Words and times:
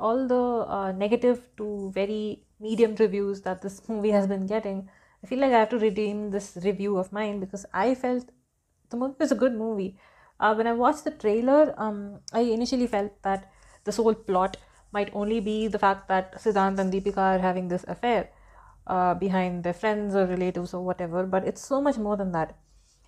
all 0.00 0.26
the 0.26 0.44
uh, 0.76 0.92
negative 0.92 1.42
to 1.58 1.90
very 1.94 2.44
medium 2.58 2.94
reviews 2.96 3.42
that 3.42 3.62
this 3.62 3.88
movie 3.88 4.10
has 4.10 4.26
been 4.26 4.46
getting, 4.46 4.88
I 5.22 5.26
feel 5.26 5.38
like 5.38 5.52
I 5.52 5.58
have 5.58 5.68
to 5.70 5.78
redeem 5.78 6.30
this 6.30 6.58
review 6.64 6.96
of 6.96 7.12
mine 7.12 7.40
because 7.40 7.66
I 7.74 7.94
felt 7.94 8.30
the 8.90 8.96
movie 8.96 9.14
was 9.18 9.32
a 9.32 9.36
good 9.36 9.54
movie. 9.54 9.98
Uh, 10.38 10.54
when 10.54 10.66
I 10.66 10.72
watched 10.72 11.04
the 11.04 11.10
trailer, 11.10 11.74
um, 11.76 12.20
I 12.32 12.40
initially 12.40 12.86
felt 12.86 13.12
that 13.22 13.50
the 13.84 13.92
whole 13.92 14.14
plot 14.14 14.56
might 14.92 15.10
only 15.14 15.40
be 15.40 15.68
the 15.68 15.78
fact 15.78 16.08
that 16.08 16.40
Siddhant 16.40 16.78
and 16.78 16.92
Deepika 16.92 17.18
are 17.18 17.38
having 17.38 17.68
this 17.68 17.84
affair 17.86 18.30
uh, 18.86 19.14
behind 19.14 19.62
their 19.62 19.74
friends 19.74 20.14
or 20.14 20.26
relatives 20.26 20.74
or 20.74 20.84
whatever, 20.84 21.24
but 21.24 21.46
it's 21.46 21.64
so 21.64 21.80
much 21.80 21.96
more 21.96 22.16
than 22.16 22.32
that. 22.32 22.56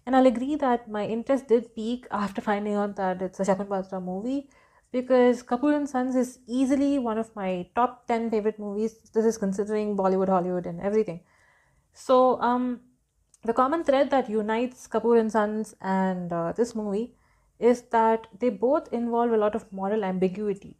And 0.04 0.14
I'll 0.14 0.26
agree 0.26 0.56
that 0.56 0.90
my 0.90 1.06
interest 1.06 1.48
did 1.48 1.74
peak 1.74 2.06
after 2.10 2.40
finding 2.40 2.74
out 2.74 2.96
that 2.96 3.22
it's 3.22 3.40
a 3.40 3.44
Shakun 3.44 3.68
Batra 3.68 4.02
movie 4.02 4.48
because 4.92 5.42
Kapoor 5.42 5.74
and 5.74 5.88
Sons 5.88 6.14
is 6.14 6.38
easily 6.46 6.98
one 6.98 7.18
of 7.18 7.34
my 7.34 7.66
top 7.74 8.06
10 8.06 8.30
favorite 8.30 8.58
movies. 8.58 8.94
This 9.14 9.24
is 9.24 9.38
considering 9.38 9.96
Bollywood, 9.96 10.28
Hollywood, 10.28 10.66
and 10.66 10.80
everything. 10.80 11.20
So, 11.94 12.40
um, 12.40 12.80
the 13.44 13.52
common 13.52 13.82
thread 13.84 14.10
that 14.10 14.30
unites 14.30 14.86
Kapoor 14.86 15.18
and 15.18 15.32
Sons 15.32 15.74
and 15.80 16.32
uh, 16.32 16.52
this 16.52 16.74
movie 16.74 17.14
is 17.58 17.82
that 17.90 18.26
they 18.38 18.50
both 18.50 18.92
involve 18.92 19.32
a 19.32 19.36
lot 19.36 19.54
of 19.54 19.72
moral 19.72 20.04
ambiguity. 20.04 20.76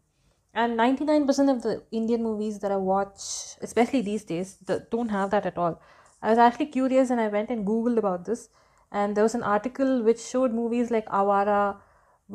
And 0.55 0.79
99% 0.79 1.51
of 1.51 1.63
the 1.63 1.83
Indian 1.91 2.23
movies 2.23 2.59
that 2.59 2.71
I 2.71 2.77
watch, 2.77 3.21
especially 3.63 4.03
these 4.03 4.25
days, 4.25 4.59
don't 4.91 5.09
have 5.09 5.31
that 5.31 5.47
at 5.47 5.57
all. 5.57 5.81
I 6.23 6.29
was 6.29 6.39
actually 6.39 6.67
curious 6.67 7.11
and 7.11 7.21
I 7.21 7.29
went 7.29 7.51
and 7.51 7.67
Googled 7.67 7.97
about 7.99 8.27
this 8.27 8.49
and 8.93 9.17
there 9.17 9.25
was 9.25 9.35
an 9.35 9.43
article 9.43 10.03
which 10.03 10.21
showed 10.21 10.53
movies 10.53 10.91
like 10.91 11.07
Awara, 11.07 11.79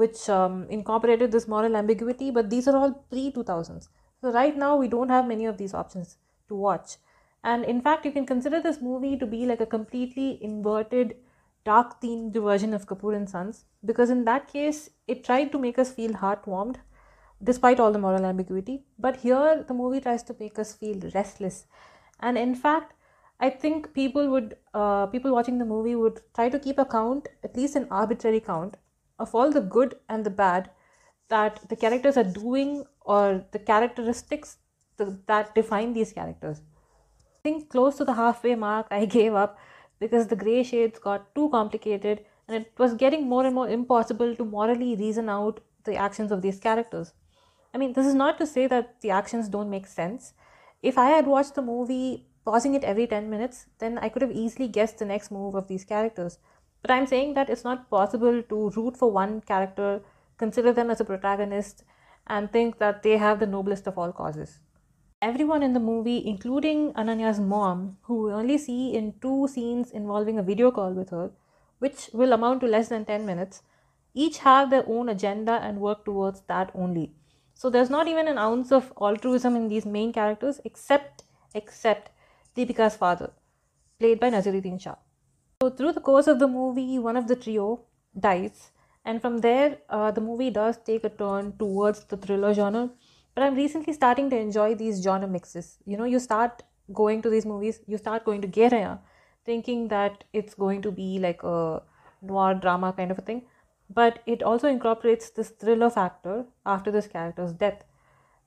which 0.02 0.30
um, 0.30 0.68
incorporated 0.70 1.32
this 1.32 1.48
moral 1.48 1.76
ambiguity, 1.76 2.30
but 2.30 2.50
these 2.52 2.68
are 2.68 2.78
all 2.78 2.92
pre 3.12 3.32
2000s. 3.32 3.90
So, 4.22 4.32
right 4.32 4.56
now, 4.56 4.76
we 4.78 4.88
don't 4.88 5.10
have 5.10 5.28
many 5.28 5.46
of 5.46 5.58
these 5.58 5.74
options 5.74 6.18
to 6.50 6.56
watch. 6.56 6.98
And 7.44 7.66
in 7.66 7.82
fact, 7.82 8.06
you 8.06 8.12
can 8.12 8.26
consider 8.26 8.62
this 8.62 8.82
movie 8.82 9.18
to 9.18 9.26
be 9.26 9.46
like 9.46 9.62
a 9.62 9.66
completely 9.66 10.38
inverted, 10.44 11.16
dark 11.66 12.00
themed 12.02 12.40
version 12.50 12.74
of 12.74 12.86
Kapoor 12.86 13.16
and 13.16 13.30
Sons, 13.30 13.66
because 13.86 14.10
in 14.12 14.24
that 14.26 14.48
case, 14.48 14.90
it 15.08 15.24
tried 15.24 15.52
to 15.52 15.60
make 15.60 15.80
us 15.80 15.92
feel 15.92 16.12
heartwarmed 16.12 16.78
despite 17.44 17.80
all 17.80 17.92
the 17.92 18.00
moral 18.00 18.26
ambiguity. 18.26 18.84
But 19.00 19.18
here, 19.18 19.64
the 19.68 19.74
movie 19.74 20.02
tries 20.02 20.24
to 20.24 20.36
make 20.40 20.60
us 20.60 20.74
feel 20.74 21.00
restless. 21.14 21.66
And 22.20 22.38
in 22.38 22.56
fact, 22.56 22.94
I 23.40 23.50
think 23.50 23.94
people 23.94 24.30
would, 24.30 24.58
uh, 24.74 25.08
people 25.08 25.32
watching 25.32 25.58
the 25.58 25.66
movie 25.66 25.96
would 25.96 26.22
try 26.36 26.50
to 26.50 26.60
keep 26.60 26.80
a 26.80 26.86
count, 26.86 27.30
at 27.44 27.56
least 27.56 27.76
an 27.76 27.88
arbitrary 27.92 28.40
count, 28.40 28.78
of 29.20 29.34
all 29.34 29.52
the 29.52 29.62
good 29.62 29.96
and 30.10 30.26
the 30.26 30.30
bad 30.30 30.70
that 31.30 31.60
the 31.70 31.76
characters 31.76 32.18
are 32.18 32.24
doing 32.24 32.86
or 33.02 33.46
the 33.52 33.60
characteristics 33.60 34.58
that 34.98 35.54
define 35.56 35.94
these 35.94 36.14
characters. 36.14 36.62
I 37.22 37.40
think 37.44 37.70
close 37.70 37.98
to 37.98 38.06
the 38.06 38.14
halfway 38.14 38.56
mark, 38.56 38.88
I 38.92 39.06
gave 39.18 39.34
up 39.34 39.58
because 40.00 40.28
the 40.28 40.36
gray 40.36 40.64
shades 40.64 41.00
got 41.00 41.34
too 41.36 41.50
complicated 41.50 42.26
and 42.48 42.58
it 42.64 42.72
was 42.78 42.94
getting 42.94 43.28
more 43.28 43.46
and 43.46 43.56
more 43.56 43.70
impossible 43.70 44.36
to 44.36 44.46
morally 44.46 44.96
reason 44.96 45.30
out 45.30 45.60
the 45.84 45.96
actions 45.96 46.32
of 46.32 46.42
these 46.42 46.60
characters. 46.60 47.14
I 47.74 47.78
mean, 47.78 47.94
this 47.94 48.06
is 48.06 48.14
not 48.14 48.38
to 48.38 48.48
say 48.48 48.68
that 48.68 49.02
the 49.02 49.12
actions 49.12 49.50
don't 49.50 49.70
make 49.70 49.88
sense. 49.88 50.34
If 50.82 50.98
I 50.98 51.10
had 51.10 51.28
watched 51.28 51.56
the 51.56 51.62
movie 51.62 52.28
pausing 52.46 52.76
it 52.76 52.84
every 52.84 53.08
10 53.08 53.30
minutes, 53.30 53.66
then 53.80 53.98
I 53.98 54.10
could 54.10 54.22
have 54.22 54.32
easily 54.32 54.68
guessed 54.68 55.00
the 55.00 55.06
next 55.06 55.32
move 55.32 55.56
of 55.56 55.68
these 55.68 55.84
characters. 55.84 56.40
But 56.82 56.92
I'm 56.92 57.08
saying 57.08 57.34
that 57.34 57.50
it's 57.50 57.64
not 57.64 57.90
possible 57.90 58.42
to 58.42 58.70
root 58.70 58.98
for 58.98 59.12
one 59.12 59.42
character, 59.42 60.02
consider 60.38 60.72
them 60.74 60.90
as 60.90 61.00
a 61.00 61.06
protagonist, 61.06 61.84
and 62.28 62.52
think 62.52 62.78
that 62.80 63.04
they 63.04 63.18
have 63.18 63.40
the 63.40 63.48
noblest 63.48 63.88
of 63.88 63.98
all 63.98 64.12
causes. 64.12 64.60
Everyone 65.22 65.64
in 65.64 65.74
the 65.74 65.80
movie, 65.80 66.26
including 66.28 66.94
Ananya's 66.94 67.40
mom, 67.40 67.98
who 68.04 68.24
we 68.24 68.32
only 68.32 68.58
see 68.58 68.94
in 68.96 69.14
two 69.20 69.48
scenes 69.48 69.92
involving 69.92 70.38
a 70.38 70.44
video 70.44 70.70
call 70.70 70.94
with 70.94 71.10
her, 71.10 71.32
which 71.80 72.10
will 72.14 72.34
amount 72.34 72.62
to 72.62 72.68
less 72.68 72.90
than 72.90 73.06
10 73.06 73.26
minutes, 73.26 73.64
each 74.14 74.40
have 74.40 74.70
their 74.70 74.84
own 74.88 75.10
agenda 75.10 75.54
and 75.54 75.80
work 75.80 76.06
towards 76.06 76.42
that 76.42 76.72
only. 76.76 77.14
So 77.56 77.70
there's 77.70 77.90
not 77.90 78.08
even 78.08 78.28
an 78.28 78.38
ounce 78.38 78.72
of 78.72 78.94
altruism 79.02 79.56
in 79.56 79.68
these 79.68 79.86
main 79.86 80.14
characters 80.14 80.62
except 80.64 81.24
except 81.56 82.12
Deepika's 82.56 82.96
father, 82.96 83.32
played 84.00 84.20
by 84.20 84.30
Naseeruddin 84.30 84.80
Shah. 84.80 84.96
So, 85.64 85.72
through 85.72 85.94
the 85.94 86.02
course 86.02 86.28
of 86.28 86.38
the 86.38 86.48
movie, 86.48 87.00
one 87.00 87.18
of 87.18 87.28
the 87.28 87.36
trio 87.36 87.82
dies, 88.20 88.70
and 89.04 89.20
from 89.20 89.40
there, 89.40 89.80
uh, 89.90 90.12
the 90.12 90.22
movie 90.22 90.52
does 90.52 90.78
take 90.78 91.04
a 91.04 91.10
turn 91.10 91.58
towards 91.58 92.04
the 92.04 92.16
thriller 92.16 92.54
genre. 92.54 92.92
But 93.34 93.44
I'm 93.44 93.56
recently 93.56 93.94
starting 93.94 94.30
to 94.30 94.38
enjoy 94.38 94.76
these 94.76 95.02
genre 95.02 95.28
mixes. 95.28 95.80
You 95.86 95.98
know, 95.98 96.04
you 96.04 96.20
start 96.20 96.62
going 96.94 97.24
to 97.24 97.32
these 97.32 97.44
movies, 97.44 97.80
you 97.88 97.98
start 97.98 98.24
going 98.24 98.42
to 98.42 98.48
Gehraiyaan, 98.48 99.00
thinking 99.46 99.88
that 99.88 100.26
it's 100.32 100.54
going 100.54 100.84
to 100.84 100.92
be 100.92 101.18
like 101.18 101.42
a 101.42 101.82
noir 102.22 102.54
drama 102.54 102.94
kind 102.94 103.10
of 103.10 103.18
a 103.18 103.24
thing. 103.24 103.48
But 103.90 104.20
it 104.28 104.44
also 104.44 104.68
incorporates 104.68 105.32
this 105.32 105.50
thriller 105.50 105.90
factor 105.90 106.46
after 106.68 106.92
this 106.92 107.08
character's 107.08 107.54
death. 107.54 107.84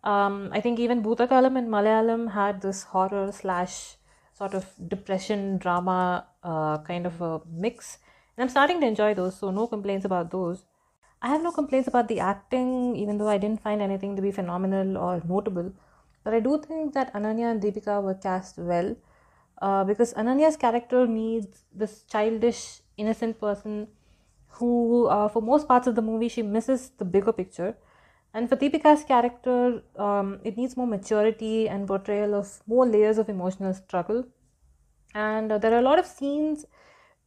Um, 0.04 0.50
I 0.53 0.60
think 0.60 0.78
even 0.78 1.03
Bhoothakaalam 1.03 1.59
and 1.59 1.69
Malayalam 1.69 2.31
had 2.34 2.62
this 2.62 2.84
horror 2.84 3.32
slash 3.32 3.97
sort 4.32 4.54
of 4.54 4.66
depression 4.87 5.59
drama 5.59 6.27
uh, 6.42 6.78
kind 6.78 7.06
of 7.06 7.20
a 7.20 7.40
mix. 7.46 7.98
And 8.36 8.42
i'm 8.44 8.48
starting 8.48 8.80
to 8.80 8.86
enjoy 8.86 9.14
those 9.14 9.36
so 9.36 9.50
no 9.50 9.66
complaints 9.66 10.04
about 10.04 10.30
those. 10.30 10.64
I 11.22 11.28
have 11.28 11.42
no 11.42 11.52
complaints 11.52 11.88
about 11.88 12.08
the 12.08 12.20
acting 12.20 12.96
even 12.96 13.18
though 13.18 13.28
i 13.28 13.38
didn't 13.38 13.62
find 13.62 13.82
anything 13.82 14.16
to 14.16 14.22
be 14.22 14.30
phenomenal 14.32 14.96
or 14.96 15.22
notable. 15.28 15.72
But 16.24 16.34
i 16.34 16.40
do 16.40 16.60
think 16.66 16.94
that 16.94 17.12
ananya 17.14 17.50
and 17.50 17.62
deepika 17.62 18.02
were 18.02 18.14
cast 18.14 18.58
well 18.58 18.96
uh, 19.62 19.84
because 19.84 20.14
ananya's 20.14 20.56
character 20.56 21.06
needs 21.06 21.64
this 21.74 22.02
childish 22.04 22.80
innocent 22.96 23.40
person 23.40 23.88
who 24.58 25.06
uh, 25.06 25.28
for 25.28 25.42
most 25.42 25.68
parts 25.68 25.86
of 25.86 25.94
the 25.94 26.02
movie 26.02 26.28
she 26.28 26.42
misses 26.42 26.90
the 26.98 27.04
bigger 27.04 27.32
picture. 27.32 27.76
And 28.32 28.48
for 28.48 28.56
Deepika's 28.56 29.02
character, 29.04 29.82
um, 29.96 30.38
it 30.44 30.56
needs 30.56 30.76
more 30.76 30.86
maturity 30.86 31.68
and 31.68 31.86
portrayal 31.88 32.34
of 32.34 32.62
more 32.66 32.86
layers 32.86 33.18
of 33.18 33.28
emotional 33.28 33.74
struggle. 33.74 34.24
And 35.15 35.50
uh, 35.53 35.59
there 35.59 35.72
are 35.72 35.78
a 35.78 35.82
lot 35.82 35.98
of 35.98 36.06
scenes 36.06 36.66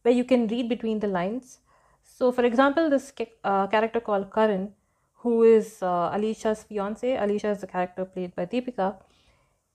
where 0.02 0.14
you 0.14 0.24
can 0.24 0.46
read 0.48 0.68
between 0.68 1.00
the 1.00 1.06
lines. 1.06 1.58
So, 2.02 2.32
for 2.32 2.44
example, 2.44 2.90
this 2.90 3.12
uh, 3.42 3.66
character 3.66 4.00
called 4.00 4.32
Karan, 4.32 4.72
who 5.16 5.42
is 5.42 5.82
uh, 5.82 6.10
fiance, 6.68 7.16
Alisha 7.16 7.50
is 7.52 7.60
the 7.60 7.66
character 7.66 8.04
played 8.04 8.34
by 8.34 8.46
Deepika, 8.46 8.96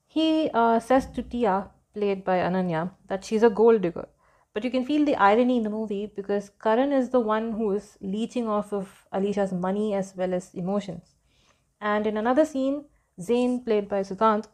he 0.07 0.49
uh, 0.53 0.79
says 0.79 1.05
to 1.07 1.21
Tia, 1.21 1.69
played 1.93 2.23
by 2.23 2.37
Ananya, 2.37 2.91
that 3.07 3.23
she's 3.23 3.43
a 3.43 3.49
gold 3.49 3.81
digger. 3.81 4.07
But 4.53 4.63
you 4.63 4.71
can 4.71 4.85
feel 4.85 5.05
the 5.05 5.15
irony 5.15 5.57
in 5.57 5.63
the 5.63 5.69
movie 5.69 6.11
because 6.15 6.51
Karan 6.61 6.91
is 6.91 7.09
the 7.09 7.19
one 7.19 7.51
who 7.51 7.71
is 7.73 7.97
leeching 8.01 8.47
off 8.47 8.73
of 8.73 9.05
Alisha's 9.13 9.53
money 9.53 9.93
as 9.93 10.15
well 10.15 10.33
as 10.33 10.53
emotions. 10.55 11.15
And 11.79 12.07
in 12.07 12.17
another 12.17 12.45
scene, 12.45 12.85
Zain, 13.21 13.63
played 13.63 13.87
by 13.87 14.01
Siddhant, 14.01 14.47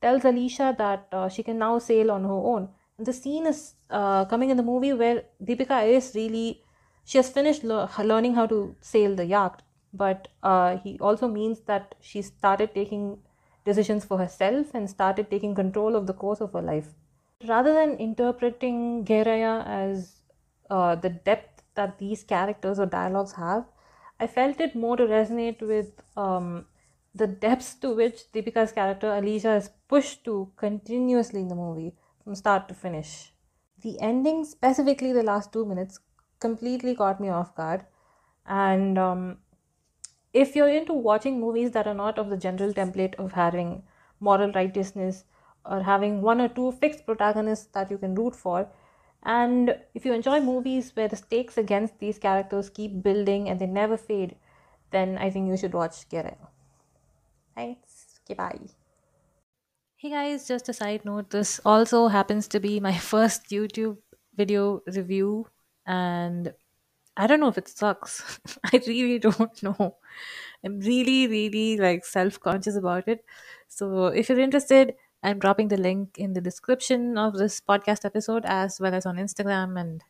tells 0.00 0.22
Alisha 0.22 0.76
that 0.78 1.08
uh, 1.12 1.28
she 1.28 1.42
can 1.42 1.58
now 1.58 1.78
sail 1.78 2.10
on 2.10 2.22
her 2.22 2.30
own. 2.30 2.68
The 3.04 3.12
scene 3.12 3.46
is 3.46 3.74
uh, 3.90 4.24
coming 4.26 4.50
in 4.50 4.56
the 4.56 4.62
movie 4.62 4.92
where 4.92 5.24
Deepika 5.42 5.86
is 5.86 6.12
really, 6.14 6.62
she 7.04 7.18
has 7.18 7.28
finished 7.28 7.64
le- 7.64 7.90
learning 7.98 8.34
how 8.34 8.46
to 8.46 8.76
sail 8.80 9.16
the 9.16 9.26
yacht, 9.26 9.62
but 9.92 10.28
uh, 10.42 10.76
he 10.78 10.98
also 11.00 11.26
means 11.26 11.60
that 11.62 11.94
she 12.00 12.22
started 12.22 12.74
taking 12.74 13.18
decisions 13.64 14.04
for 14.04 14.18
herself 14.18 14.68
and 14.74 14.88
started 14.88 15.30
taking 15.30 15.54
control 15.54 15.96
of 15.96 16.06
the 16.06 16.12
course 16.12 16.40
of 16.40 16.52
her 16.52 16.62
life. 16.62 16.90
Rather 17.48 17.74
than 17.74 17.96
interpreting 17.96 19.04
Gehraiyaan 19.04 19.66
as 19.66 20.20
uh, 20.70 20.94
the 20.94 21.10
depth 21.10 21.62
that 21.74 21.98
these 21.98 22.22
characters 22.22 22.78
or 22.78 22.86
dialogues 22.86 23.32
have, 23.32 23.64
I 24.20 24.28
felt 24.28 24.60
it 24.60 24.76
more 24.76 24.96
to 24.96 25.04
resonate 25.04 25.60
with 25.60 25.90
um, 26.16 26.66
the 27.14 27.26
depths 27.26 27.74
to 27.76 27.94
which 27.94 28.30
Deepika's 28.32 28.70
character 28.70 29.08
Alisha 29.08 29.56
is 29.56 29.70
pushed 29.88 30.24
to 30.24 30.52
continuously 30.56 31.40
in 31.40 31.48
the 31.48 31.56
movie 31.56 31.94
from 32.22 32.34
start 32.34 32.68
to 32.68 32.74
finish. 32.74 33.32
The 33.80 34.00
ending, 34.00 34.44
specifically 34.44 35.12
the 35.12 35.22
last 35.22 35.52
two 35.52 35.64
minutes, 35.64 35.98
completely 36.40 36.94
caught 36.94 37.20
me 37.20 37.28
off 37.28 37.54
guard. 37.54 37.84
And 38.46 38.98
um, 38.98 39.38
if 40.32 40.56
you're 40.56 40.68
into 40.68 40.92
watching 40.92 41.40
movies 41.40 41.72
that 41.72 41.86
are 41.86 41.94
not 41.94 42.18
of 42.18 42.30
the 42.30 42.36
general 42.36 42.72
template 42.72 43.14
of 43.16 43.32
having 43.32 43.82
moral 44.20 44.52
righteousness 44.52 45.24
or 45.64 45.82
having 45.82 46.22
one 46.22 46.40
or 46.40 46.48
two 46.48 46.72
fixed 46.72 47.06
protagonists 47.06 47.66
that 47.72 47.90
you 47.90 47.98
can 47.98 48.14
root 48.14 48.34
for, 48.34 48.68
and 49.22 49.76
if 49.94 50.04
you 50.04 50.12
enjoy 50.12 50.40
movies 50.40 50.90
where 50.94 51.08
the 51.08 51.16
stakes 51.16 51.56
against 51.56 51.98
these 51.98 52.18
characters 52.18 52.70
keep 52.70 53.02
building 53.02 53.48
and 53.48 53.60
they 53.60 53.66
never 53.66 53.96
fade, 53.96 54.36
then 54.90 55.16
I 55.18 55.30
think 55.30 55.48
you 55.48 55.56
should 55.56 55.74
watch 55.74 56.08
Gehraiyaan. 56.08 56.48
Thanks. 57.54 58.20
Okay, 58.24 58.34
bye. 58.34 58.81
Hey 60.02 60.10
guys, 60.10 60.48
just 60.48 60.68
a 60.68 60.72
side 60.72 61.04
note 61.04 61.30
this 61.30 61.60
also 61.64 62.08
happens 62.08 62.48
to 62.48 62.58
be 62.58 62.80
my 62.80 62.92
first 63.10 63.50
YouTube 63.50 63.98
video 64.34 64.82
review, 64.96 65.46
and 65.86 66.52
I 67.16 67.28
don't 67.28 67.38
know 67.38 67.46
if 67.46 67.56
it 67.56 67.68
sucks. 67.68 68.40
I 68.72 68.80
really 68.84 69.20
don't 69.20 69.62
know. 69.62 69.98
I'm 70.64 70.80
really, 70.80 71.28
really 71.28 71.76
like 71.76 72.04
self 72.04 72.40
conscious 72.40 72.74
about 72.74 73.06
it. 73.06 73.24
So 73.68 74.06
if 74.06 74.28
you're 74.28 74.40
interested, 74.40 74.96
I'm 75.22 75.38
dropping 75.38 75.68
the 75.68 75.76
link 75.76 76.18
in 76.18 76.32
the 76.32 76.40
description 76.40 77.16
of 77.16 77.34
this 77.34 77.60
podcast 77.60 78.04
episode 78.04 78.44
as 78.44 78.80
well 78.80 78.94
as 78.94 79.06
on 79.06 79.18
Instagram 79.18 79.80
and 79.80 80.02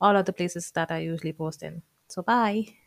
all 0.00 0.16
other 0.16 0.30
places 0.30 0.70
that 0.76 0.92
I 0.92 0.98
usually 0.98 1.32
post 1.32 1.64
in. 1.64 1.82
So 2.06 2.22
bye. 2.22 2.81